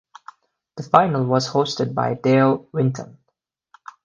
The 0.77 0.81
final 0.81 1.25
was 1.25 1.47
hosted 1.51 1.93
by 1.93 2.15
Dale 2.15 2.67
Winton. 2.71 3.19